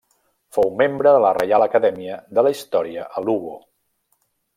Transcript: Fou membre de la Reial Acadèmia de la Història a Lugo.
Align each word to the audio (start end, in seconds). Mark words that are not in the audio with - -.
Fou 0.55 0.69
membre 0.77 1.11
de 1.15 1.19
la 1.25 1.33
Reial 1.37 1.65
Acadèmia 1.65 2.17
de 2.39 2.45
la 2.47 2.53
Història 2.57 3.05
a 3.21 3.25
Lugo. 3.27 3.53